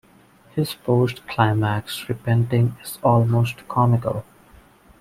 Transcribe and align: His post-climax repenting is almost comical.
His 0.55 0.73
post-climax 0.73 2.09
repenting 2.09 2.75
is 2.81 2.97
almost 3.03 3.67
comical. 3.67 4.25